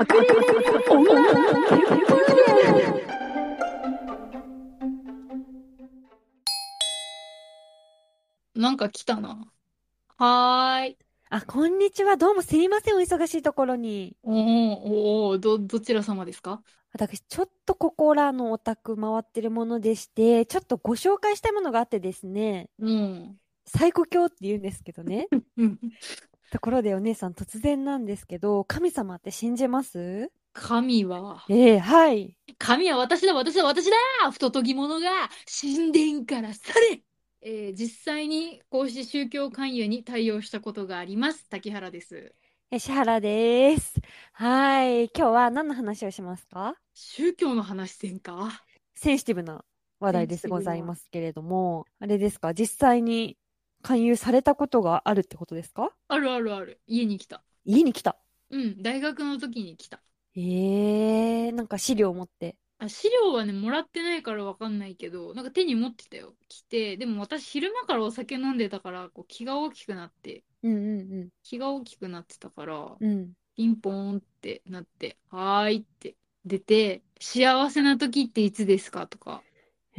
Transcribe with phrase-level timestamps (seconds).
[0.00, 0.32] 隠れて
[0.88, 1.12] 女
[8.54, 9.46] なんか来たな。
[10.16, 10.98] はーい。
[11.28, 12.16] あ、こんにちは。
[12.16, 12.96] どうもすいません。
[12.96, 14.16] お忙しいところに。
[14.22, 14.36] おー、
[15.32, 16.62] おー、ど、どちら様ですか？
[16.94, 23.36] 私、ちょっとここらのお宅回ってるものでして、ちょっとご紹介したいものがあってですね、うん。
[23.66, 25.28] 最古教って言うんですけどね。
[26.50, 30.32] うんところでお姉さん突然なんですけど、神様って信じます？
[30.52, 32.36] 神は、ええはい。
[32.58, 33.96] 神は私だ、私だ、私だ
[34.32, 37.02] 不ととぎ者が神殿から去れ
[37.42, 41.48] えー実際にこうして宗教勧誘に対応したことがあります。
[41.48, 42.34] 滝原です。
[42.72, 43.94] え、シハラです。
[44.32, 45.04] はい。
[45.04, 46.74] 今日は何の話をしますか？
[46.94, 48.64] 宗教の話せんか？
[48.96, 49.64] センシティブな
[50.00, 52.54] 話題ですございますけれども、あれですか？
[52.54, 53.36] 実際に
[53.82, 55.90] 勧誘されたことがあるってことですか？
[56.08, 56.80] あるあるある。
[56.86, 57.42] 家に来た。
[57.64, 58.16] 家に来た？
[58.50, 60.02] うん、大学の時に来た。
[60.36, 62.56] ええなんか資料持って。
[62.78, 66.34] あ、資料はね、もらってないからわかんないけど、なんか手に持ってたよ。
[66.48, 73.10] 来て、でも私昼間からお酒飲んでたから、こう気が大きくなって、うんうん気が大きくなってたから、うん。
[73.10, 73.32] うん。
[73.56, 79.06] ピンポーンってなって、はーいって出て、幸せな時っていつですか？
[79.06, 79.42] とか、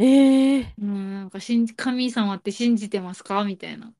[0.03, 3.43] ええうん、なんか信じ、神様って信じてますか？
[3.43, 3.93] みたいな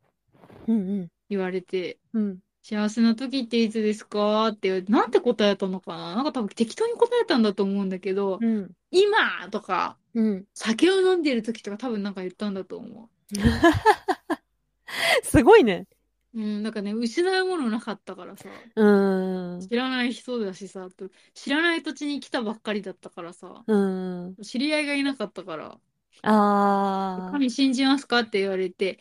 [0.68, 1.08] うんうん。
[1.30, 2.40] 言われて、うん。
[2.64, 4.48] 幸せな時っていつですか？
[4.48, 6.16] って言われて、なんて答えたのかな？
[6.16, 8.72] なんか多分適当に答えたんだと思うんだけど、うん。
[8.90, 10.46] 今とか、うん。
[10.54, 13.10] 酒を飲んでる時とか多分なんか言ったんだと思
[15.24, 15.88] すごいね。
[16.34, 16.42] う。
[16.42, 19.60] うん、なんかね、失うものなかったからさ、うーん。
[19.62, 24.36] 知らない人だしさ、と知らない土地に来たばっかりだったからさ、ん。
[24.42, 25.80] 知り合いがいなかったから、
[26.24, 27.32] あー。
[27.32, 28.20] 神信じますか？
[28.20, 29.00] って言われて、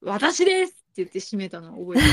[0.00, 2.10] 私ですって言って閉めたのを覚えてる。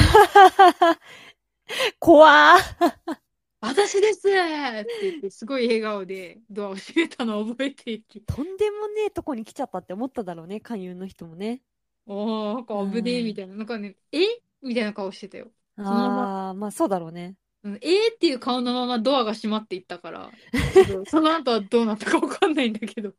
[1.99, 3.17] 怖ー。
[3.61, 8.21] 私ですって言って、すごい笑顔でドアを閉めたのを覚えている。
[8.25, 11.61] とんでもねえとこに来ちゃったって思っただろうね、勧誘の人もね。
[12.05, 13.55] おー、なんか危ねえみたいな。
[13.55, 14.19] なんかね、え？
[14.61, 15.51] みたいな顔してたよ。
[15.77, 17.35] あー、まあそうだろうね。
[17.63, 17.79] うんえー
[18.13, 20.31] っていう顔のままドアが閉まっていったから、
[21.07, 23.13] その後はどうなったかわかんないんだけど。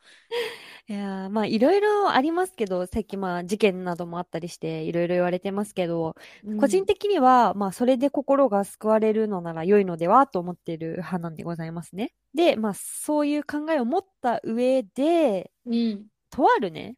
[0.87, 6.15] いやーまあいろいろありますけど、最近まあ事件などもあったりしていろいろ言われてますけど、
[6.61, 12.13] 個人的にはまあそれで心が救われるのなら良いのではと思っている派なんでございますね。
[12.35, 16.07] で、まあそういう考えを持った上で、うん。
[16.29, 16.97] とあるね、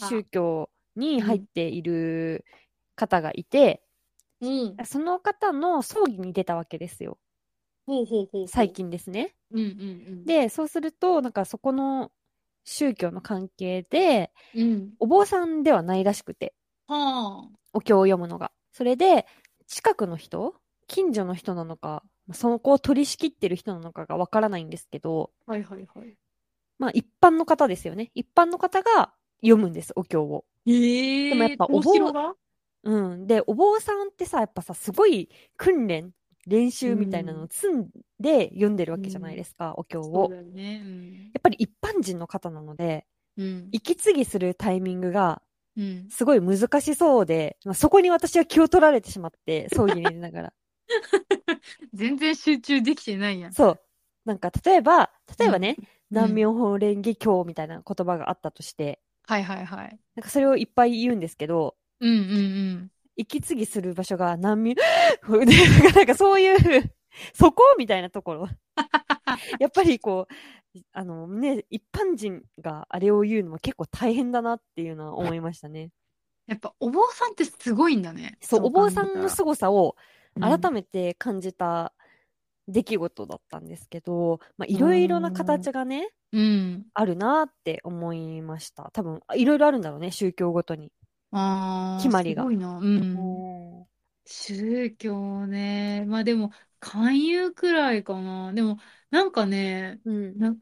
[0.00, 2.46] あ宗教に入っている
[2.96, 3.82] 方がいて、
[4.40, 4.80] うん。
[4.86, 7.18] その方の葬儀に出たわけですよ。
[7.86, 8.48] ほうほうほう。
[8.48, 8.72] 最。
[8.72, 9.34] 近ですね。
[9.50, 9.74] うんうんう
[10.22, 12.12] ん。、で、そうすると、なんかそこの
[12.64, 15.00] 宗教の関係で、うん。
[15.00, 16.54] お坊さんではないらしくて、
[16.88, 16.94] は
[17.48, 17.50] あ。
[17.72, 18.52] お経を読むのが。
[18.72, 19.26] それで、
[19.66, 20.54] 近くの人
[20.88, 22.02] 近所の人なのか、
[22.32, 26.16] そこを取り仕切ってる人なのかがわからないんですけど、はいはいはい。
[26.78, 28.10] まあ一般の方ですよね。
[28.14, 30.44] 一般の方が読むんです、お経を。
[30.66, 30.72] ええ
[31.28, 32.36] でもやっぱお坊面白が？
[32.82, 33.26] うん。
[33.26, 36.12] で、お坊さんってさ、やっぱさ、すごい訓練、
[36.46, 40.30] 練習みたいなのを積んで読んでるわけじゃないですか、お経を。
[40.30, 40.82] ね。
[40.84, 41.30] うん。
[41.34, 43.68] やっぱり一般人の方なので、うん。
[43.72, 45.42] 息継ぎするタイミングが
[45.76, 46.08] うん。
[46.10, 50.52] すごい難しそうで、まあ、そこに私は気を取られてしまって、葬儀に出ながら。
[51.94, 53.52] 全然集中できてないやん。
[53.52, 53.80] そう。
[54.24, 59.98] なんか、例えば、例えばね、うん南明法蓮華経みたいな言葉があったとして、はいはいはい。
[60.16, 62.22] なんかそれをいっぱい言うんですけど、うんうんう
[62.76, 62.90] ん。
[63.16, 64.74] 息継ぎする場所が南明、
[65.44, 66.94] でなんかそういう、
[67.34, 67.62] そこ？
[67.78, 68.48] みたいなところ。
[69.60, 70.26] やっぱりこ
[70.74, 75.90] う、あのね、一般人があれを言うのも結構大変だなっていうのは思いましたね。
[76.46, 78.38] やっぱお坊さんってすごいんだね。
[78.40, 79.96] そう、お坊さんの凄さを
[80.40, 81.92] 改めめて感じた
[82.68, 86.86] 出来事だったんですけど、まあ、いろいろな形がね、うん。
[86.94, 88.90] あるなって思いました。
[88.92, 90.92] 多分、いろいろあるんだろうね、宗教ごとに。
[91.32, 92.78] ああ、決まりがすごいな。
[92.78, 93.36] うん。
[94.24, 96.04] 宗教ね。
[96.06, 98.52] まあでも、勧誘くらいかな。
[98.52, 98.78] でも、
[99.10, 100.36] なんかね、うん。
[100.36, 100.56] な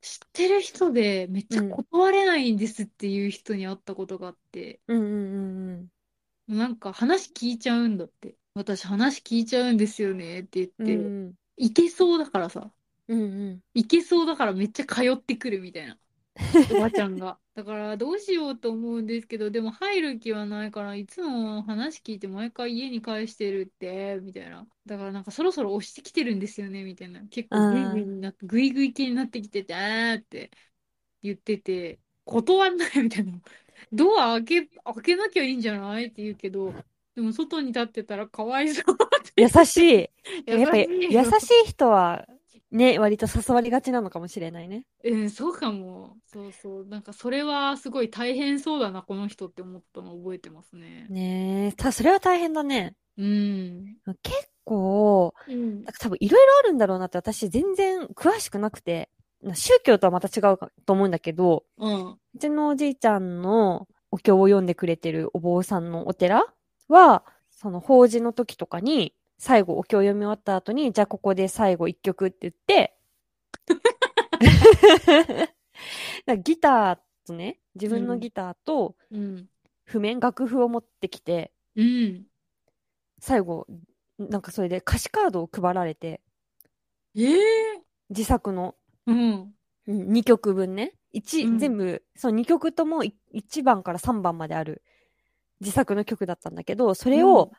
[0.00, 5.90] 知ってる人でめっちゃうん断れないんですっていう人に会ったことがあって、うんうんうん
[6.46, 8.36] なんか話聞いちゃうんだって。
[8.54, 10.86] 私話聞いちゃうんですよねってうん。
[10.86, 12.72] 言って、うんいけそうだからさ、
[13.08, 13.64] うんうん。
[13.74, 15.98] いけそうだからめっちゃ通ってくるみたいな。
[16.76, 17.38] おばちゃんが。
[17.54, 24.66] だからどうしようと思うんですけど、でも入る気はないから、いつも話聞いて毎回家に返してるって、みたいな。
[24.86, 27.20] だからなんかそろそろ押してきてるんですよね、みたいな。
[27.28, 30.50] 結構グイグイになって、グイグイ系になってきてて、あーって
[31.22, 33.40] 言ってて、断んないみたいな。
[33.92, 36.74] ドア開け、開けなきゃいいんじゃないって言うけど、
[37.14, 39.32] でも外に立ってたらかわいそうって。
[39.36, 40.10] 優しい。
[40.46, 42.26] やっぱり優しい優しい人は、
[42.74, 44.84] ね、割と誘われがちなのかもしれないね。
[45.04, 46.16] うん、そうかも。
[46.26, 46.86] そうそう。
[46.86, 51.06] なんかそれはすごい大変そうだな、この人って思ったの覚えてますね。
[51.08, 52.96] ねえ、た、それは大変だね。
[53.16, 53.96] うん。
[54.22, 59.08] 結構、うんなんか多分いろいろあるんだろうなって私全然詳しくなくて、
[59.54, 62.10] 宗教とはまた違うかと思うんだけど、うん。
[62.10, 66.44] うちのおじいちゃんのお経を読んでくれてるお坊さんのお寺
[66.88, 69.14] は、その法事の時とかに、
[69.44, 72.96] 最後お経を読み終わった後に、じゃあここで最後一曲って言って、
[76.42, 79.46] ギターとね、自分のギターとうん。
[79.84, 82.24] 譜面、楽譜を持ってきて、うん。
[83.18, 83.66] 最後、
[84.18, 86.22] なんかそれで歌詞カードを配られて、
[87.14, 88.76] ええ自作の
[89.06, 89.54] うん。
[89.86, 90.94] うん、2曲分ね。
[91.12, 94.82] 一、うん全部、その2曲とも1番から3番まである
[95.60, 97.56] 自作の曲だったんだけど、それを、い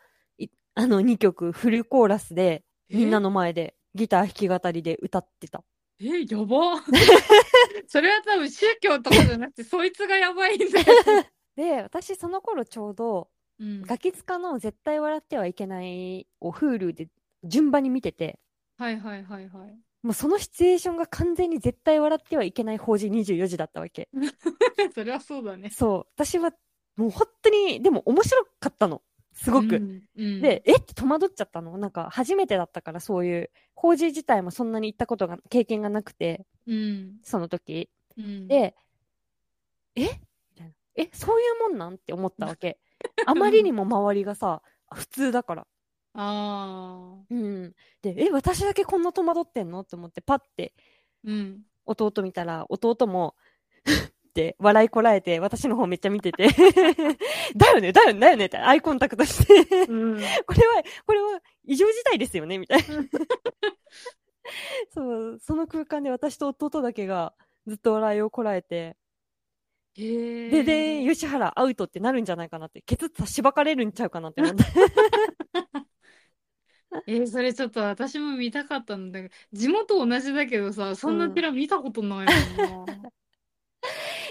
[0.75, 5.63] あの2曲フルコーラスで、みんなの前でギター弾き語りで歌ってた。
[5.99, 6.83] え、えやば。
[7.87, 10.85] それは多分宗教とかじゃなくて、そいつがやばいんだよ。
[11.55, 13.29] で、私その頃ちょうど、
[13.59, 13.81] うん。
[13.83, 17.07] ガキ使の絶対笑ってはいけないを Hulu で
[17.45, 18.39] 順番に見てて、
[18.77, 19.79] はいはいはいはい。
[20.03, 24.09] もうそのシチュエーションが完全に絶対笑ってはいけない法事24時だったわけ。
[24.93, 25.69] それはそうだね。
[25.71, 26.07] そう。
[26.15, 26.51] 私は、
[26.97, 29.01] もう本当に、でも面白かったの。
[29.35, 29.75] すごく。
[29.75, 30.77] うん、うん、で、え？
[30.77, 31.77] って戸惑っちゃったの？
[31.77, 37.89] なんか初めてだったからそういう、法事自体もそんなに行ったことが、経験がなくて、うん、その時。
[38.17, 38.75] うん、で、
[39.95, 40.03] え？
[40.03, 40.07] み
[40.55, 40.73] たいな。
[40.95, 41.95] え、そういうもんなん？
[41.95, 42.79] って思ったわけ。
[43.27, 44.61] あまりにも周りがさ、
[44.93, 45.67] 普通だから。
[46.13, 47.73] ああ、うん。
[48.01, 49.81] で、え、私だけこんな戸惑ってんの？
[49.81, 50.73] って思って、パッて
[51.25, 51.61] うん。
[51.85, 53.35] 弟見たら、弟も、
[54.59, 56.49] 笑いこらえて、私の方めっちゃ見てて、
[57.55, 62.85] だよね、だよね、だよねってアイコンタクトして、うん、 これは、これは異常事態ですよねみたいな。
[64.93, 67.33] そう、その空間で私と弟だけが
[67.65, 68.97] ずっと笑いをこらえて。
[69.95, 74.63] で、で、吉原アウトってなるんじゃないかなって、ケツしばかれるんちゃうかなって思って。
[77.07, 82.33] えーそれちょっと私も見たかったんだけど、地元同じだけどさ、そんな寺見たことないも
[82.83, 83.05] んな。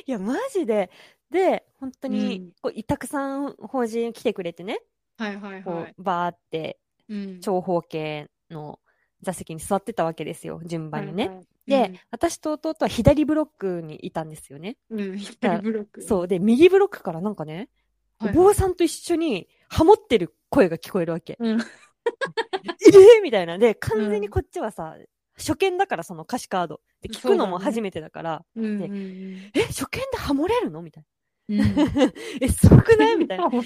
[0.06, 0.91] いや、マジで。
[1.31, 4.81] で、本当うにん、こうたくさん法人来てくれてね、
[5.17, 5.95] はいはいこはい。
[5.97, 6.79] う、バーって、
[7.09, 7.41] うん。
[7.41, 8.79] 長方形の
[9.23, 11.27] 座席に座ってたわけですよ、順番にね。
[11.29, 14.77] はいはいで、私と弟は左ブロックにいたんですよね。
[14.91, 16.03] うん、うん、左ブロック。
[16.03, 16.29] そう。
[16.29, 17.71] で、右ブロックからなんかね、
[18.19, 21.37] はいお坊さんと一緒にハモってる声が聞こえるわけ。
[21.41, 21.61] うん。
[21.61, 23.59] ええみたいな。
[23.59, 24.97] で、完全にこっちはさ、
[25.36, 26.81] 初見だからその歌詞カード。
[27.00, 30.82] で、聞くのも初めてだから、うんうんでうんえ、初見でハモれるの？
[30.82, 31.04] みたい
[31.48, 31.58] うん。
[31.58, 31.64] な。
[32.40, 33.16] え、すごくない？
[33.16, 33.46] みたいな。
[33.46, 33.62] うん。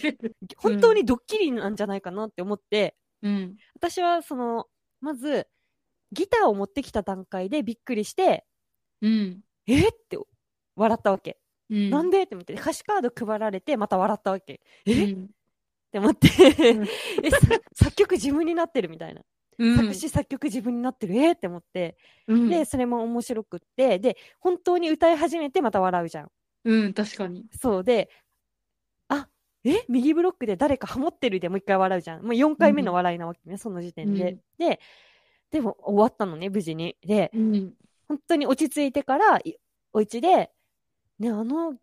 [0.56, 3.56] 本当にドッキリなんじゃないかなって思って、うん。
[3.74, 4.66] 私はその、
[5.00, 5.46] まず、
[6.12, 8.44] ギターを持ってきた段階でびっくりして、
[9.02, 9.40] うん。
[9.66, 10.18] えって
[10.74, 11.38] 笑ったわけ。
[11.70, 11.90] うん。
[11.90, 12.22] なんで？
[12.22, 14.60] って思って、歌詞カード配られて、また笑ったわけ。
[14.86, 15.30] え、っうん
[15.90, 16.28] て思って、
[16.74, 16.84] ん
[17.24, 17.38] え、さ
[17.74, 19.22] 作曲自分になってるみたいな。
[19.58, 21.34] うん作詞作曲自分になってる、えー？
[21.34, 21.96] って思って、
[22.26, 26.30] うんで、それも面白くって、で、本当に歌い始めてまた笑うじゃん。
[26.64, 27.46] うん、確かに。
[27.60, 28.08] そうで、
[29.08, 29.28] あ、
[29.64, 29.84] え？
[29.88, 32.22] 右ブロックで誰かハモってるでもう一回笑うじゃん。
[32.22, 34.32] もう4回目の笑いなわけね、その時点で。
[34.32, 34.80] うんで、
[35.50, 36.96] でも終わったのね、無事に。
[37.00, 37.74] で、うん。
[38.06, 39.54] 本当に落ち着いてから、い
[39.92, 40.50] お家で、
[41.18, 41.74] ね、あの、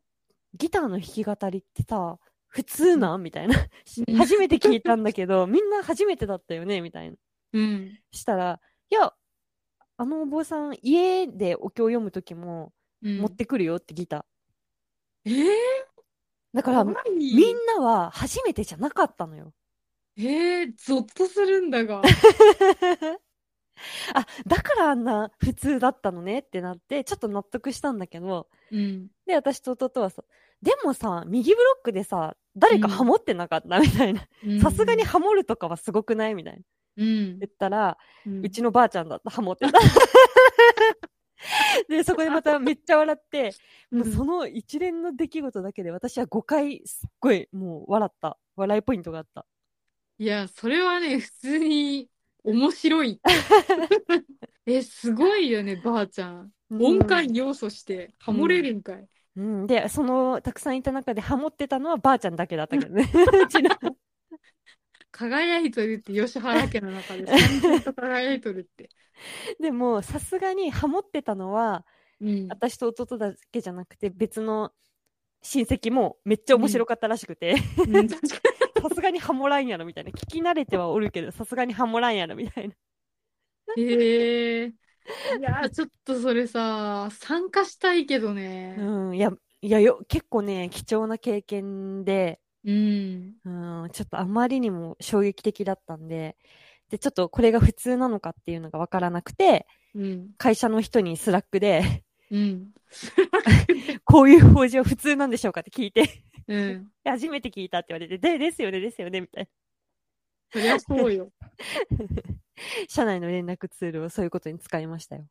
[0.54, 3.56] ギターの弾き語りってさ、普通なんみたいな。
[4.08, 6.82] うん初めて聞いたんだけど、みんな初めてだったよね？
[6.82, 7.18] みたいな。
[7.56, 8.00] うん。
[8.12, 8.60] したら、
[8.90, 9.14] いや、
[9.98, 14.26] あのお坊さん、家でお経を読むときも、うん持ってくるよってギタ
[15.26, 15.34] えー？
[15.34, 15.46] ー。
[16.54, 19.54] だから、みんなは初めてじゃなかったのよ。
[20.18, 22.02] えー、ゾッとするんだが。
[24.16, 29.10] あ、だからあんな普通だったのねってなって、ちょっと納得したんだけど、うん。
[29.28, 30.24] で、私と弟はさ、
[30.62, 34.28] でもさ、右ブロックでさ、誰かハモってなかったみたいな。
[34.62, 36.60] さすがにハモるとかはすごくないみたいな。
[36.98, 37.40] うん。
[37.40, 39.80] 言ったら、うんうちのばあちゃんだった、ハモってた。
[41.90, 43.52] で、そこでまためっちゃ笑って、
[43.92, 48.38] もうその一連の出来事だけで私は5回すっごいもう笑った。
[48.56, 49.46] 笑いポイントがあった。
[50.18, 52.10] いや、それはね、普通に
[52.44, 53.22] 面白い。
[54.66, 56.52] え、すごいよね、ばあちゃん。
[56.72, 59.08] 音感要素して、ハモれるんかい。
[59.36, 59.68] うん。
[59.68, 63.04] で、そのたくさんいた中でハモってたのはばあちゃんだけだったけどね。
[63.44, 63.70] うちの
[65.16, 68.90] 輝いとるって吉原家の中で、三千と輝いとるって。
[69.62, 71.86] でも、さすがにハモってたのは、
[72.20, 72.48] うん。
[72.50, 74.74] 私と弟だけじゃなくて別の
[75.42, 80.12] 親戚もめっちゃ面白かったらしくて、うん確かさ さすがにハモらんやろみたいな。
[80.12, 82.76] 聞き慣れてはおるけど、さすがにハモらんやろみたいな。
[83.78, 84.74] へえ。
[85.40, 88.76] いや、ちょっとそれさ、参加したいけどね。
[88.78, 89.32] うん、いや、
[89.62, 93.34] いやよ、結構ね、貴重な経験で、うん。
[93.46, 96.36] うん、ちょっとあまりにも衝撃的だったんで、
[96.90, 100.30] で、ちょっとこれが普通なのかっていうのがわからなくて、うん。
[100.38, 102.72] 会社の人に Slack で、うん。
[104.04, 106.92] こういう法事は普通なんでしょうかって聞いて、うん。
[107.06, 109.50] 初めて聞いたって言われて、で、ですよね、ですよね、みたい
[110.52, 111.32] そりゃそうよ。
[111.40, 111.50] な。
[112.88, 115.28] 社内の連絡ツールをそういうことに使いましたよ。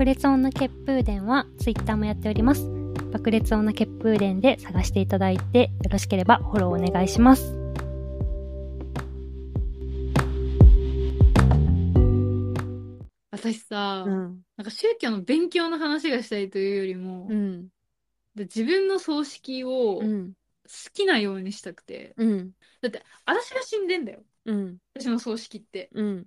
[0.00, 2.66] 爆裂女血風伝はツイッターもやっております。
[3.12, 7.54] 爆裂女血風伝で探していただいて、よろしければフォローお願いします。
[13.30, 14.40] 私さ、うん。
[14.56, 17.64] なんか宗教の勉強の話がしたいというよりも、うん。
[18.34, 20.32] で自分の葬式を好うん。
[20.94, 22.14] きなようにしたくて。
[22.16, 22.52] うん。
[22.80, 24.22] だって、私が死んでんだよ。
[24.46, 24.78] うん。
[24.94, 25.90] 私の葬式って。
[25.92, 26.26] うん。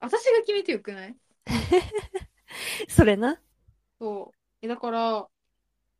[0.00, 1.16] 私が決めてよくない？
[2.94, 3.40] それな？
[4.00, 4.36] そう。
[4.62, 5.28] え、だから、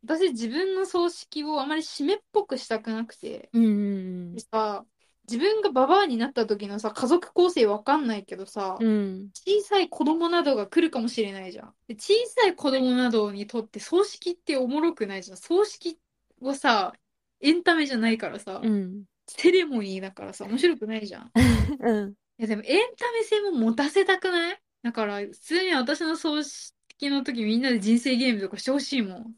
[0.03, 3.49] 私自分の葬式をあまり締めっぽくしたくなくて。
[3.53, 4.85] うんうんでさ、
[5.29, 8.87] 自分がババアになった時のさ、家族構成わかんないけどさ、うん。
[8.87, 8.91] う
[9.27, 9.29] ん。
[9.33, 11.73] 小さい子供などが来るかもしれないじゃん。
[11.87, 15.37] で小さい子供などにとって葬式っておもろくないじゃん。
[15.37, 15.99] 葬式
[16.41, 16.93] はさ、
[17.39, 19.03] エンタメじゃないからさ、うん。
[19.27, 21.27] セレモニーだからさ、面白くないじゃん。
[21.27, 21.29] い
[21.79, 22.13] うん。
[22.39, 24.59] やでもエンタメ性も持たせたくない？
[24.81, 26.73] だから、普通に私の葬式
[27.09, 29.35] の時みんなで人生ゲームとかしてほしいもん。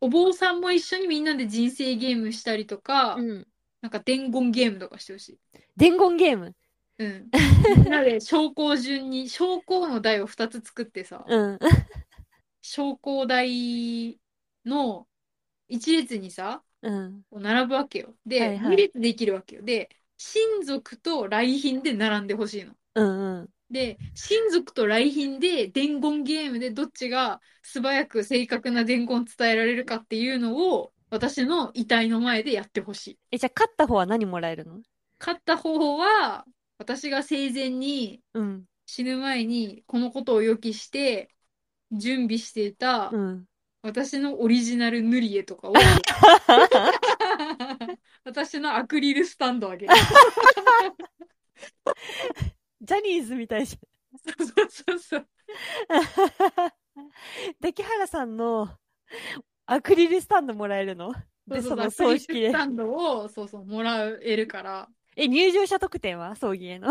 [0.00, 3.46] お坊さんも一緒にみんなで人生ゲームしたりとか、うん。
[3.80, 5.38] なんか伝言ゲームとかしてほしい。
[5.76, 6.54] 伝言ゲーム？
[6.98, 7.28] うん。
[7.76, 11.58] みんなで昇降順に、昇降の台を2つ作ってさ、うん。
[12.62, 14.18] 昇降台
[14.64, 15.06] の
[15.68, 17.22] 一列にさ、うん。
[17.30, 18.14] こう並ぶわけよ。
[18.24, 19.62] で、はいはい2列できるわけよ。
[19.62, 22.74] で、親族と来賓で並んでほしいの。
[22.94, 23.38] うん。
[23.40, 23.48] うん。
[23.70, 33.18] で、親族と来賓で伝言ゲームでどっちが素早く正確な伝言を伝えられるかっていうのを私の遺体の前でやってほしい。
[33.32, 34.80] え、じゃあ、勝った方は何もらえるの？
[35.18, 36.44] 勝った方法は
[36.78, 38.64] 私が生前にうん。
[38.86, 41.30] 死ぬ前にこのことを予期して
[41.90, 43.44] 準備していたうん。
[43.82, 45.74] 私のオリジナル塗り絵とかを
[48.24, 49.92] 私のアクリルスタンドあげる。
[52.80, 55.26] ジャニーズみたいじそうそうそうそう。
[55.88, 57.10] ゃん。
[57.60, 58.68] 竹原さんの
[59.66, 61.12] アクリルスタンドもらえるの？
[61.46, 62.52] で、そそうのそうアクリル葬式でス。
[62.52, 64.88] タンドをそうそうもらえるから。
[65.16, 66.36] え、入場者特典は？
[66.36, 66.90] 葬儀への。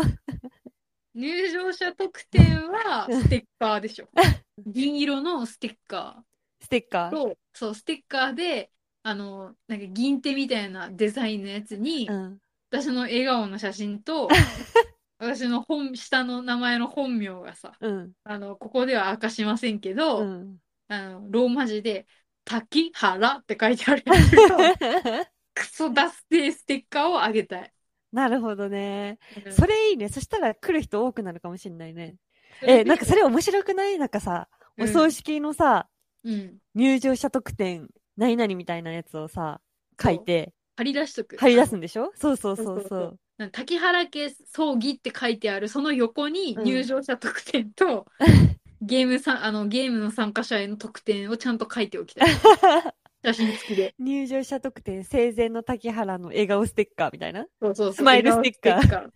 [1.14, 4.08] 入場者特典はステッカーでしょ。
[4.66, 6.24] 銀色のステッカ
[6.60, 7.08] ステッカー？
[7.08, 8.70] ーと、そう、ステッカーで、
[9.02, 12.40] あの、なんか銀手みたいなデザインのやつに、うん。
[12.70, 14.28] 私の笑顔の写真と、
[15.18, 18.12] 私の本、下の名前の本名がさ、うん。
[18.24, 20.58] あの、ここでは明かしませんけど、うん。
[20.88, 22.06] あの、ローマ字で、
[22.44, 27.72] 滝原って書いてあるんだけど、 クソダステーステッカーをあげたい。
[28.12, 29.18] なるほどね。
[29.44, 30.08] うんそれいいね。
[30.08, 32.14] そしたら来る人多くなるかもしれないね。
[32.62, 33.98] え、なんかそれ面白くない？
[33.98, 35.88] なんかさ、お葬式のさ、
[36.24, 36.58] うん。
[36.74, 39.60] 入場者特典、何々みたいなやつをさ、
[40.00, 41.36] 書いて、貼り出しとく。
[41.36, 42.12] 貼り出すんでしょ？
[42.14, 43.18] そうそうそうそう
[43.52, 48.06] 滝原家葬儀って書いてある、その横にうん入場者特典と、
[48.80, 52.28] ゲームさん、あの、ゲームの参加者への特典をちゃんと書いておきたい。
[53.24, 53.94] 写真付きで。
[53.98, 57.46] 入場者特典、生前の竹原の笑顔ステッカーみたいな？
[57.60, 57.92] そうそう。
[57.92, 59.10] スマイルステッカー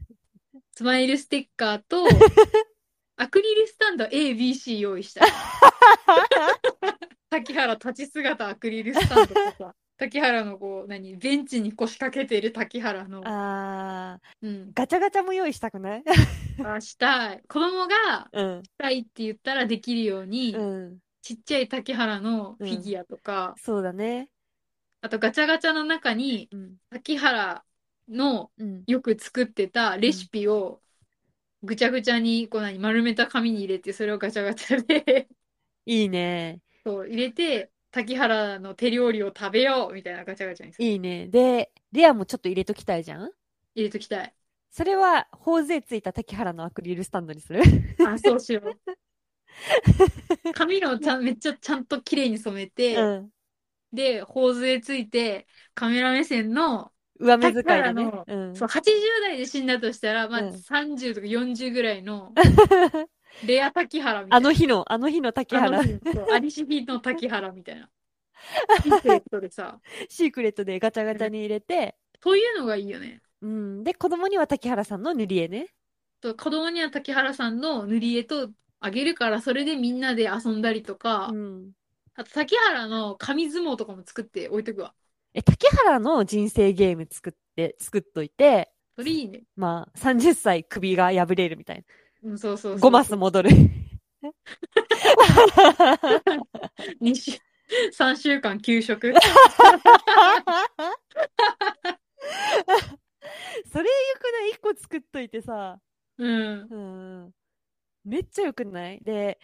[0.73, 2.05] スマイルステッカーと、
[3.17, 5.29] アクリルスタンド A、B、C 用意したい。
[7.29, 16.05] 滝原立ち姿アクリルスタンドとさ、滝原のこう、何、ベンチに腰掛けてる滝原の、あー、うん、ガチャガチャも用意したくない？
[16.65, 17.43] あしたい。
[17.49, 18.63] 子供がうん。
[18.63, 20.99] したいって言ったらできるように、うん。
[21.23, 24.31] ちっちゃい滝原のフィギュアとか、そうだね。
[25.03, 26.77] あとガチャガチャの中にうん。
[26.91, 27.65] 滝原
[28.09, 28.85] のうん。
[28.87, 30.81] よく作ってたレシピを
[31.63, 35.29] ぐちゃぐちゃにこう何丸めた紙に入れてそれをガチャガチャで
[35.87, 36.61] いいね。
[36.85, 41.29] そう入れて滝原の手料理を食べようみたいなガチャガチャにするいいね。
[41.29, 43.31] で、レアもちょっと入れときたいじゃん？
[43.75, 44.35] 入れときたい。
[44.71, 47.63] それは、頬杖ついた竹原のアクリルスタンドにする？
[48.03, 48.81] あ、そうしよう。
[50.53, 53.33] 髪をちゃんめっちゃちゃんと綺麗に染めて、うん。
[53.93, 58.13] で、頬杖ついて、カメラ目線の上目遣いでね。
[58.27, 58.55] うん。
[58.55, 62.37] そう、80代で死んだとしたら、まあ、うん30とか40ぐらいの
[63.47, 64.37] レア滝原みたいな。
[64.37, 65.83] あの日の、あの日の竹原あの。
[65.83, 67.89] 日そうアリシビの滝原みたいな。
[68.83, 69.79] シークレットでさ、
[70.09, 73.21] シークレットでガチャガチャに入れて、そういうのがいいよね。
[73.43, 73.85] うん。
[73.85, 75.69] で、子供には竹原さんの塗り絵ね。
[76.23, 81.73] そう子供には滝原さんの塗り絵とあげるから、それでみんなで遊んだりとか、うん。
[82.15, 84.95] あと滝原の紙相撲とかも作って置いとくわ。
[85.33, 89.45] え、竹原の人生ゲーム作って、作っといて、それいいね。
[89.57, 91.85] まあ、30歳首が破れるみたい
[92.23, 92.75] うん、そうそうそう。
[92.77, 92.81] な。
[92.81, 93.51] 5マス戻る。
[97.01, 97.33] 2週、
[97.99, 99.13] 3週間休職。
[103.73, 105.79] それよくない ?1 個作っといてさ。
[106.19, 106.69] うん。
[106.71, 107.31] うん。
[108.05, 109.01] めっちゃよくない？
[109.03, 109.39] で、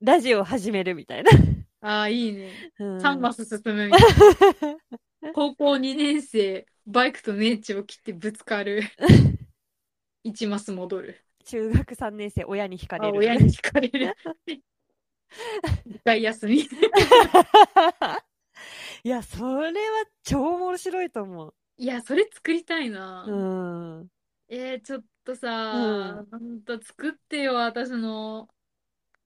[0.00, 1.30] ラジオ始めるみたいな。
[1.80, 2.72] ああ、いいね。
[2.78, 4.00] うん、3マス進むみたい
[5.22, 5.32] な。
[5.34, 8.82] 高校2年生、バイクとネッチを切ってぶつかる。
[10.24, 11.24] 1マス戻る。
[11.42, 13.18] 中学3年生、親に惹かあ、れる。
[13.18, 14.14] 親に惹かれる。
[15.86, 16.58] 一回休み。
[19.04, 23.24] いや、それは超面白いと思いや、それ作りたいな。
[23.26, 23.30] う。
[23.30, 23.34] う
[24.04, 24.08] ん。
[24.48, 28.48] えー、ちょっとさ、ほんと作ってよ、私の。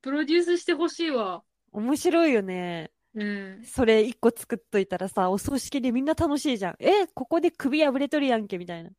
[0.01, 1.43] プロデュースしてほしいわ。
[1.73, 2.93] 面白いよね。
[3.15, 3.65] うん。
[3.65, 6.77] それ一個作っといたらさ、お葬式でみんな楽しいじゃん。
[6.79, 8.91] え、ここで首破れとるやんけ、みたいな。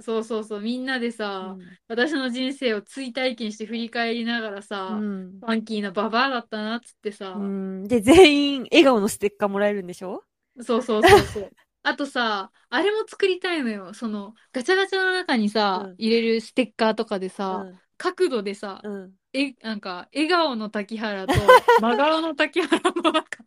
[0.00, 1.76] そうそうそう、みんなでうさ、ん。
[1.88, 7.38] 私の人生を追体験して振り返りながらさ、うんファンキーなババアだったなっつってさ、う
[7.84, 7.84] ん。
[7.88, 10.24] で、全員笑顔のステッカーもらえるんでしょ？
[10.62, 11.50] そうそうそうそう。
[11.82, 13.94] あとさ、あれも作りたいのよ。
[13.94, 19.02] その、ガチャガチャの中にさ、うん入れるステッカーとかでさ、角度でさ、うん。
[19.04, 19.14] うん。
[19.32, 23.44] え、なんか、笑顔の滝原と、 真顔の滝原のなんか、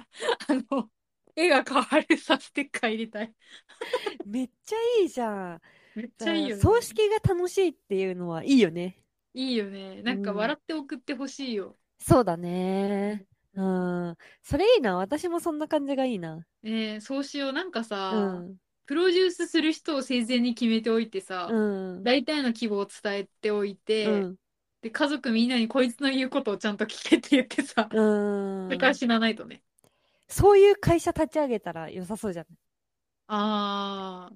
[0.48, 0.92] あの、
[1.36, 3.34] 絵が変わるさ、ステッカー入れたい。
[4.26, 5.62] めっちゃいいじゃん。
[5.96, 6.62] めっちゃいいよね。
[6.62, 8.98] 葬式が楽しいっていうのはいいよね。
[9.34, 10.02] いいよね。
[10.04, 11.78] なんかうん笑って送ってほしいよ。
[12.00, 13.26] そうだね。
[13.54, 14.16] うん。
[14.44, 14.98] それいいな。
[14.98, 16.46] 私もそんな感じがいいな。
[16.64, 17.54] ねえ、そうしよう。
[17.54, 18.58] なんかさ、うん。
[18.86, 22.04] プロデュースする人を生前に決めておいてさ、うん。
[22.04, 24.36] 大体の希望を伝えておいて、うん。
[24.82, 29.62] で、家族みんなにこいつの言うことをちゃんと聞けって言ってさ、うんそれから死なないとね。
[30.28, 32.46] そういう会社立ち上げたら良さそうじゃん。
[33.28, 34.32] あ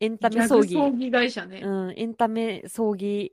[0.00, 0.74] エンタメ葬儀。
[0.74, 1.60] 葬儀会社ね。
[1.64, 1.94] うん。
[1.96, 3.32] エンタメ葬儀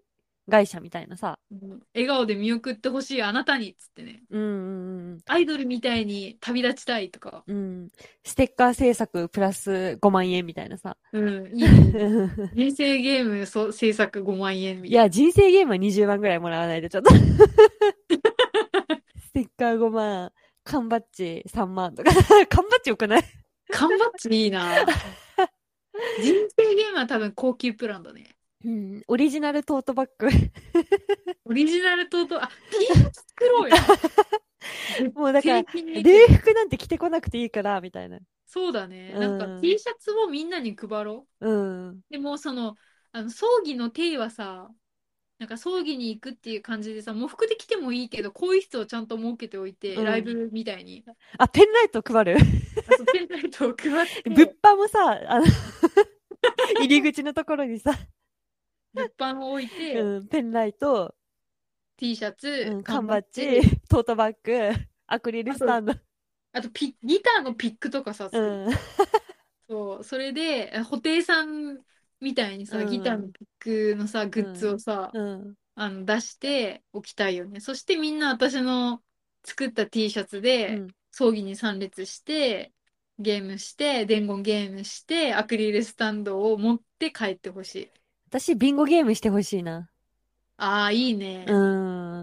[0.50, 1.40] 会社みたいなさ。
[1.52, 4.24] うん笑顔で見送ってほしいあなたにっつってね。
[4.30, 7.44] うんうんアイドルみたいに旅立ちたいとか。
[7.48, 7.56] うん。
[7.56, 7.90] うん。
[8.24, 10.98] ステッカー制作プラス5万円みたいなさ。
[11.14, 12.30] うん、いいね。
[12.56, 15.04] 人生ゲームそ制作5万円みたいな。
[15.04, 17.12] いや、人生ゲームは20万ぐらいもらわないとちょっと。
[19.20, 20.32] ステッカー5万、
[20.64, 22.12] 缶バッジ3万とか。
[22.50, 23.24] 缶バッジよくない？
[23.70, 24.86] 缶バッジいいな。
[26.22, 28.36] 人生ゲームは多分高級プランだね。
[28.64, 29.02] うん。
[29.08, 30.28] オリジナルトートバッグ。
[31.46, 33.76] オリジナルとと、あ、T シャツ作ろうよ。
[35.16, 38.20] もうだから、礼服なんて着てこなくていいから、みたいな。
[38.46, 39.14] そうだね。
[39.16, 41.90] うんなんか T シャツをみんなに配ろうん。
[41.90, 42.02] う。
[42.10, 42.76] でもその、
[43.12, 44.70] あの、葬儀の体はさ、
[45.40, 51.04] なんか葬儀に行くっていう感じでさ、喪服で着てもいいけど、更衣室をちゃんと設けておいて、うんライブみたいに。
[51.38, 52.36] あ、ペンライト配る？
[52.38, 55.46] あそうペンライトを配って、物販もさ、あの、
[56.80, 57.92] 入り口のところにさ、
[58.94, 61.16] 物販を置いて、うん、ペンライト、
[61.98, 64.72] T シャツ、うん、缶バッジトートバッグ、
[65.08, 65.94] アクリルスタンド。
[66.54, 68.68] あとピ、ギターのピックとかさ、うん。
[69.70, 71.80] そう、それで、布袋さん
[72.20, 75.56] みたいにさ、うんギターのピックのさ、グッズをさ、うん。
[75.76, 77.60] あの出しておきたいよね。
[77.60, 79.02] そしてみんな私の
[79.44, 82.72] 作った T シャツうでん葬儀に参列して、
[83.20, 87.92] ゲームして、伝言ゲームして、アクリルスタンドを持って帰ってほしい。
[88.28, 89.90] 私、ビンゴゲームしてほしいな。
[90.58, 91.46] ああ、いいね。
[91.48, 91.58] う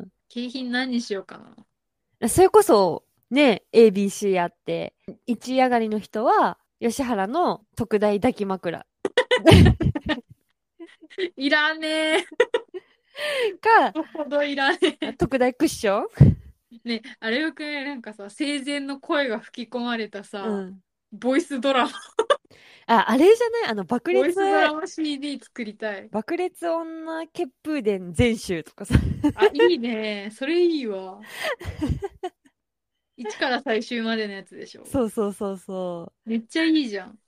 [0.00, 0.08] ん。
[0.28, 1.40] 景品何にしようか
[2.20, 2.28] な。
[2.28, 4.94] それこそ、ね、ABC あって、
[5.26, 8.86] 一上がりの人は、吉原の特大抱き枕
[11.36, 12.24] いらね
[13.60, 13.92] か、え。
[14.16, 15.12] ほどいらねえ。
[15.14, 16.37] 特大クッション
[16.84, 20.80] ね、あれよくね、なんかさ、生前の声が吹き込まれたさ、うん。
[21.12, 21.90] ボイスドラマ、
[22.86, 23.70] あ、あれじゃない？
[23.70, 26.08] あの、爆裂ボイス、ドラマ CD 作りたい。
[26.10, 28.94] 爆裂女血風伝全集とかさ。
[29.34, 30.30] あ、いいね。
[30.32, 31.20] それいいわ。
[33.16, 34.84] 一から最終までのやつでしょ。
[34.84, 36.28] そうそうそうそう。
[36.28, 37.18] めっちゃいいじゃん。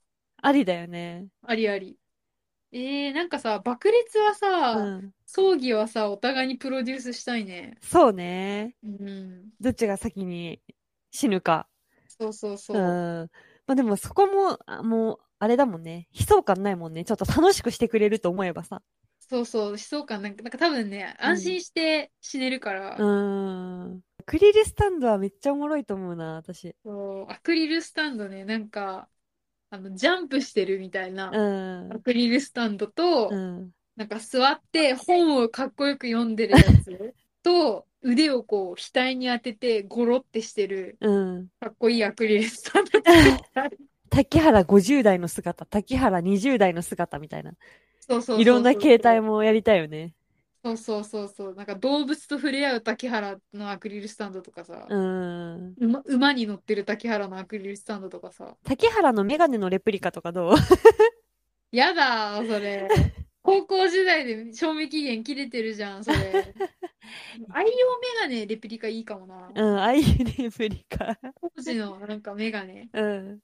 [0.41, 1.27] ありだよね。
[1.43, 1.97] ありあり。
[2.73, 5.13] えー、なんかさ、爆裂はさ、うん。
[5.25, 7.77] 葬儀はさ、お互いにプロデュースしたいね。
[7.81, 8.75] そうね。
[8.83, 9.49] うん。
[9.59, 10.61] どっちが先に
[11.11, 11.67] 死ぬか。
[12.07, 12.79] そうそうそうう。
[12.79, 13.29] ん。
[13.67, 16.07] まあでもそこも、あもう、あれだもんね。
[16.13, 17.03] 悲壮感ないもんね。
[17.03, 18.81] ちょっと楽しくしてくれると思えばさ。
[19.19, 23.03] そうそう、悲壮感なんか、なんか多分ね、安心して死ねるから、うー
[23.95, 24.01] ん。
[24.19, 26.75] アクリルスタンドはめっちゃおもろいと思うな、私。
[26.83, 29.09] そうアクリルスタンドね、なんか、
[29.71, 31.99] あの、ジャンプしてるみたいなうんア。
[31.99, 33.71] クリルスタンドと、うん。
[33.95, 41.47] なんか座って本をかっこよく読んでるやつ と、腕をこう額に当ててゴロってしてるうん。
[41.59, 43.71] かっこいいアクリルスタンド作りたい
[44.09, 47.53] 滝原50代の姿、滝原20代の姿みたいな。
[48.01, 50.13] そうそういろんな形態もやりたいよね。
[50.63, 51.55] そうそうそうそう。
[51.55, 55.73] なんか動物と触れ合う滝原のアクリルスタンドとかさ、うん。
[55.79, 58.55] 馬馬に乗ってる滝原のアクリルスタンドとかさ。
[58.63, 60.53] 滝原のメガネのレプリカとかどう？
[61.71, 62.87] やだー、それ。
[63.43, 66.53] 高校時代で賞味期限切れてるじゃん、それ。
[67.49, 69.51] 愛用メガネレプリカいいかもな。
[69.55, 70.03] うん、ああいう
[70.37, 71.17] レプリカ。
[71.55, 73.39] 当時のなんかメガネうん。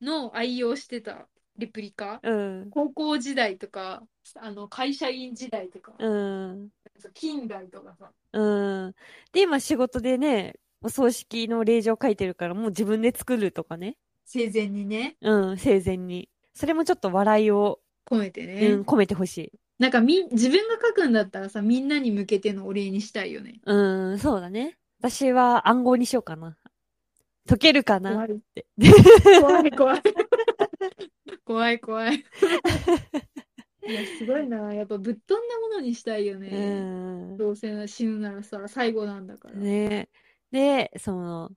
[0.00, 2.20] の愛用してたレプリカ？
[2.22, 2.70] うん。
[2.70, 4.02] 高校時代とか、
[4.36, 6.68] あの会社員時代とか、うん。
[7.14, 8.10] 近代とかさ。
[8.32, 8.94] うん。
[9.32, 13.96] で、今仕事でね、お葬式の令状書いてるから、もう自分で作るとかね。
[14.24, 16.28] 生前にね、うん、生前に。
[16.54, 18.68] それもちょっと笑いを、込めてね。
[18.68, 19.52] うん、込めてほしい。
[19.78, 23.60] なんかみ、自分が書くんだったらさ、みんなに向けてのお礼にしたいよね。
[23.64, 24.78] うん、そうだね。
[25.00, 26.56] 私は暗号にしようかな。
[27.48, 28.66] 解けるかなって。
[29.40, 30.02] 怖い怖い。
[31.44, 32.24] 怖 い怖い。
[33.88, 34.74] いや、すごいな。
[34.74, 36.80] やっぱぶっ飛んだものにしたいようね。
[36.80, 37.36] ん。
[37.36, 39.54] どうせ死ぬならさ、最後なんだから。
[39.54, 40.08] ね
[40.50, 41.50] で、その、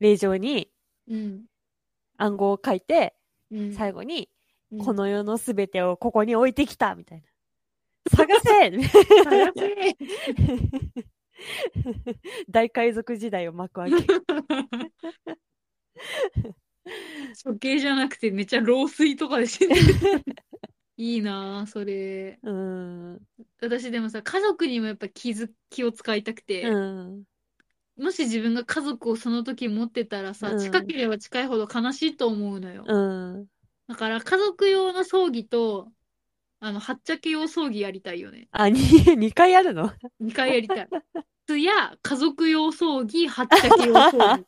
[0.00, 0.70] 令状に
[1.08, 1.46] うん。
[2.16, 3.14] 暗号を書いて、
[3.50, 3.72] うん。
[3.72, 7.26] 最後に、うんこの世のすべてをここに置いてきたみたいな。
[8.14, 8.70] 探せ
[9.24, 9.96] 早せ
[12.50, 14.06] 大海賊時代を幕開け。
[17.44, 19.82] 処刑じゃなくてめっちゃ老衰とかで死んでる。
[20.96, 22.38] いいなあそれ。
[22.42, 23.20] うん。
[23.60, 27.22] 私でもさ、家族にもやっぱ気づ、気を使いたくて、うん。
[27.96, 32.84] もし自分が家族をその時持ってたらさ、うん近ければ近いほど悲しいと思うのよ。
[32.86, 32.98] う
[33.38, 33.46] ん。
[33.86, 35.90] だから家族用の葬儀と、
[36.60, 38.48] あの、はっちゃけ用葬儀やりたいよね。
[38.50, 38.80] あ、に、
[39.16, 40.88] 二回やるの？2回やりたい。
[41.46, 44.44] つや、家族用葬儀、はっちゃけ用葬儀。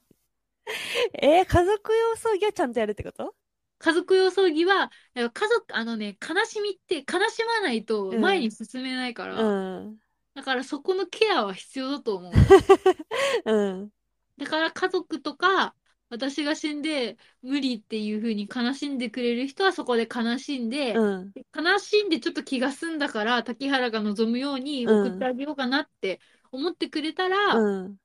[1.14, 3.34] えー家族用葬儀はちゃんとやるってこと？
[3.78, 9.98] 家族用葬儀は、家族、あのね、悲しみって悲しまないと前に進めないから、うん。
[10.34, 12.32] だからそこのケアは必要だと思う。
[13.46, 13.90] うん。
[14.36, 15.74] だから家族とか、
[16.10, 21.32] 私が死んで無理っていう風に悲しんでくれる人はそこで悲しんで、うん。
[21.54, 26.20] 悲しんでちょっと気が済んだから、滝原が望むように送ってあげようかなって
[26.52, 27.96] 思ってくれたら、うん。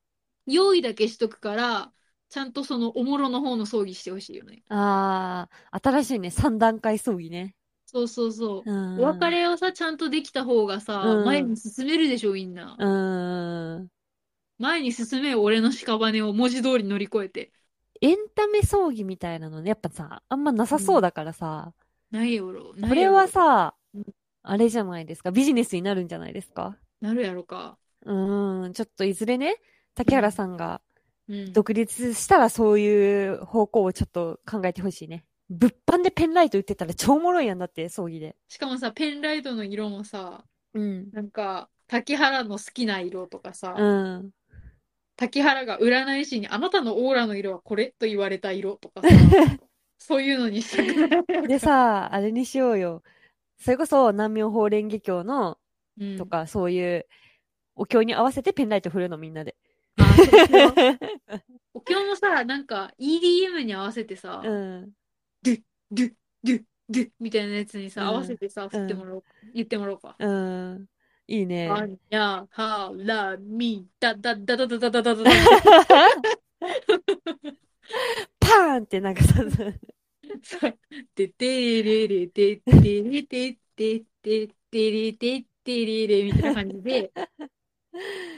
[0.46, 1.92] 用意だけしとくから、
[2.36, 4.62] ちゃんとそのおもろの方の葬儀してほしいよね。
[4.68, 6.32] ああ、新しいね。
[6.32, 7.56] 三段階葬儀ね。
[7.86, 8.70] そうそうそう。
[8.70, 9.00] うん。
[9.00, 12.76] お別れをさ、ちゃんとできた方がさ、うん前に進めるでしょ、みんな。
[12.78, 13.88] うん。
[14.58, 17.54] 前に進めよ、俺の屍を文字通り乗り越えて。
[18.02, 21.72] エンタメ葬儀みたいなのね、やっぱさ、あんまなさそうだからさ、
[22.12, 22.52] ないやろ。
[22.52, 24.04] ないやろこれは、さうん、
[24.44, 25.32] あれじゃないですか。
[25.32, 26.78] ビジネスになるんじゃないですか。
[27.00, 27.78] なるやろか。
[28.06, 29.56] うーん、ちょっといずれね、
[29.94, 30.82] 竹原さんが
[31.28, 31.54] うん。
[31.54, 35.26] 独立したらそういう方向をちょっと考えてほしいね。
[35.50, 38.36] 物販でペンライト売ってたら超おもろいやんだって、葬儀で。
[38.48, 41.12] しかもさ、ペンライトの色もさ、うん。
[41.12, 44.32] なんか、滝原の好きな色とかさ、うん。
[45.16, 49.08] 滝原が占い師にあなたのオーラの色はこれと言われた色とかさ、
[49.98, 51.48] そういうのにしたくない。
[51.48, 53.04] でさ、あれにしようよ。
[53.60, 55.58] それこそ南明法蓮華経の
[56.00, 57.08] うんとか、そういう
[57.76, 59.56] お経に合わせてペンライト振るのみんなで。
[61.74, 64.92] お経もさ、なんか EDM に合わせてさ、うん。
[65.44, 66.14] ドゥ、ドゥ、
[66.44, 70.16] ドゥ、ドゥみたいなやつにさ、うん合わせてさ、振ってもらおう、言ってもらおうか。
[70.20, 70.86] うん。
[71.28, 71.70] いいね。
[71.70, 75.24] あにゃ、は、ら、み、だ、だ、だ、だ、だ、だ、だ、だ、だ、
[78.40, 79.34] パーンってなんかさ、
[80.44, 80.74] さ、
[81.16, 87.12] ててれれ、ててれて、てててれて、てれれみたいな感じで、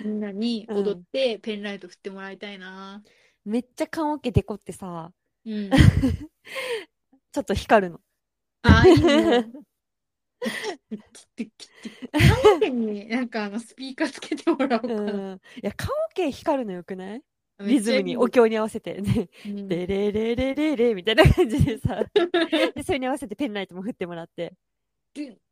[0.04, 3.04] みんなに踊ってペンライト振ってもらいたいな。
[3.46, 5.12] めっちゃ棺桶デコってさ、
[5.46, 5.70] うん。
[7.32, 8.02] ちょっと光るの。
[8.64, 9.46] あ、いいね。
[11.14, 12.20] 切って切って。
[12.20, 15.36] 棺桶になんかあのスピーカーつけてもらおうかうな。
[15.36, 15.36] ん。
[15.38, 17.24] いや、棺桶光るのよくない？
[17.60, 19.02] めリズムに、お経に合わせて。
[19.02, 22.04] ね、うんレレレレレレみたいな感じでさ、
[22.76, 24.54] で、それに合わせてペンライトも振ってもらって。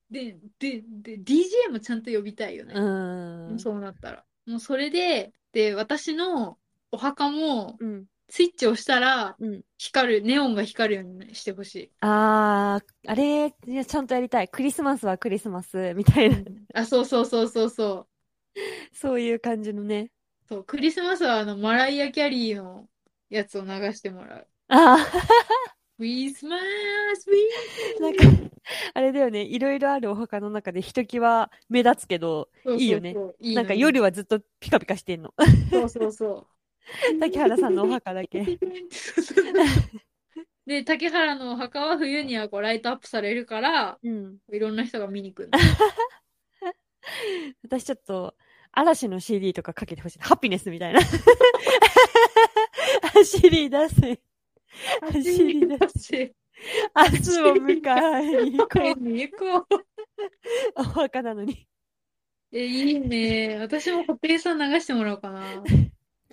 [0.09, 2.73] で、で、で、で、DJ もちゃんと呼びたいよね。
[2.75, 3.59] うん。
[3.59, 4.23] そうなったら。
[4.45, 6.57] もうそれで、で、私の
[6.91, 8.05] お墓も、うん。
[8.27, 9.61] スイッチを押したら、うん。
[9.77, 11.91] 光る、ネオンが光るようにしてほしい。
[12.01, 14.47] あー、あれ、いやちゃんとやりたい。
[14.47, 16.37] クリスマスはクリスマス、みたいな。
[16.73, 18.07] あ、そうそうそうそうそう。
[18.93, 20.11] そういう感じのね。
[20.47, 22.87] そう、クリスマスはあの、マライア・キャリーの
[23.29, 24.47] やつを流してもらう。
[24.67, 24.97] あ
[25.97, 26.57] クリスマ
[27.15, 28.23] ス、ー、なんか、
[28.93, 29.41] あれだよね。
[29.43, 33.15] いろいろあるお墓の中でひときわ目立つけど、そうそうそういいよね。
[33.39, 35.33] いいのなんか夜はずっとピカピカしてんの。
[35.71, 36.47] そうそうそう。
[37.19, 38.45] 竹原さんのお墓だけ。
[40.65, 44.37] で、竹原のお墓は冬にはこうライトアップされるから、うん。
[44.51, 45.59] いろんな人が見に来るの。
[47.63, 48.35] 私ちょっと、
[48.71, 50.19] 嵐の CD とかかけてほしい。
[50.19, 51.01] ハピネスみたいな。
[53.13, 54.19] 走り出せ。
[55.01, 56.35] 走り出せ。
[56.95, 57.89] 明日を迎
[58.19, 58.99] えに行こう。
[58.99, 59.83] に行こう。
[60.75, 61.67] お墓なのに。
[62.51, 63.57] え、いいね。
[63.59, 65.63] 私も布袋さん流してもらおうかな。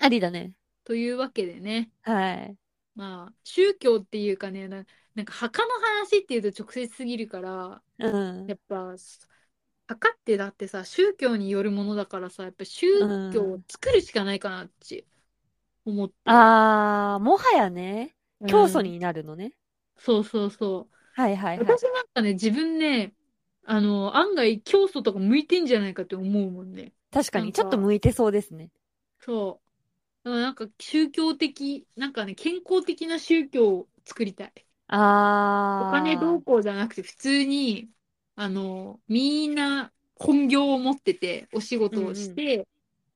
[0.00, 0.52] ありだね。
[0.84, 1.90] というわけでね。
[2.02, 2.56] はい。
[2.94, 5.68] まあ、宗教っていうかね、な、なんか墓の
[6.00, 8.54] 話っていうと直接すぎるから、うんや。
[8.54, 8.94] っぱ、
[9.86, 12.86] 墓ってだってさ、宗教によるものだからさ、やっぱ宗
[13.32, 15.04] 教を作るしかないかなって
[15.84, 16.14] 思って。
[16.26, 19.52] あー、もはやね、うん教祖になるのね。
[19.98, 20.96] そうそうそう。
[21.14, 21.66] はいはいはい。
[21.66, 23.14] 私なんかね、自分ね、
[23.64, 26.92] あの、案外教祖とか向いてんじゃないかって思うもんね。
[27.12, 28.70] 確かに、ちょっと向いてそうですね。
[29.20, 29.60] そ
[30.24, 30.30] う。
[30.30, 34.52] なんか宗教的、なんかね、健康的な宗教を作りたい。
[34.88, 35.82] あー。
[35.82, 37.90] お金どうこうじゃなくて、普通に、
[38.36, 42.66] あの、みんな本業を持ってて、お仕事をして、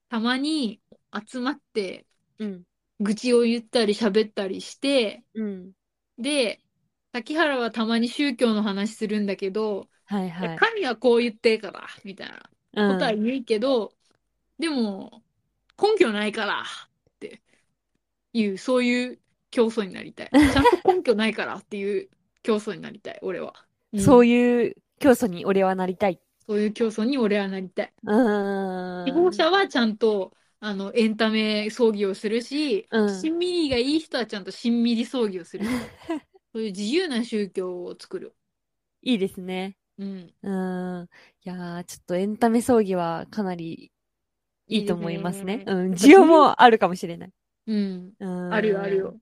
[0.09, 0.81] たまに
[1.29, 2.07] 集まって、
[2.39, 2.65] うん。
[3.01, 5.73] 愚痴を言ったり喋ったりして、うん。
[6.19, 6.61] で、
[7.17, 10.59] 滝原はたまに宗教の話するんだけど、はいはい。
[10.59, 13.25] 神はこう言ってから、みたいなことはうん。
[13.25, 13.95] 言うけど、
[14.59, 15.23] でも、
[15.81, 16.65] 根拠ないから、っ
[17.19, 17.41] て
[18.35, 19.19] いう、そういう
[19.51, 20.31] 競争になりたい。
[20.53, 22.11] ちゃんと根拠ないからっていう
[22.43, 23.55] 競争になりたい、俺は。
[23.95, 26.21] うんそういう教祖に俺はなりたい。
[26.47, 27.93] そういう競争に俺はなりたい。
[28.05, 29.07] うーん。
[29.07, 35.65] 希望者はちゃんと、あの、エンタメ葬儀をするし、うんしんみりがいい人はちゃんとしんみり葬儀をする。
[36.57, 38.35] そういう自由な宗教を作る。
[39.03, 39.77] いいですね。
[39.99, 40.33] うん。
[40.43, 41.05] うーん。
[41.05, 41.09] い
[41.45, 43.93] やー、ちょっとエンタメ葬儀はかなり
[44.67, 45.65] いいと思いますね。
[45.67, 45.93] うん。
[45.93, 47.31] 需要もあるかもしれない。
[47.67, 48.13] うん。
[48.19, 48.55] うーん。
[48.55, 49.17] あるよ、あるよ。。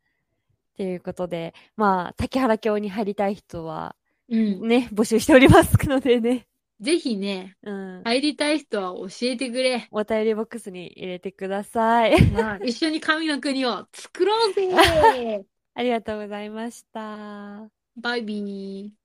[0.77, 3.97] ということで、まあ、竹原教に入りたい人は、
[4.29, 4.69] うん。
[4.69, 6.47] ね、募集しておりますのでね。
[6.81, 8.03] ぜひね、うん。
[8.05, 9.89] 入りたい人は教えてくれ。
[9.91, 12.31] お便りボックスに入れてください。
[12.31, 17.71] まあ、一緒に神の国を作ろうぜ ありがとうございました。
[17.97, 19.04] バイビー。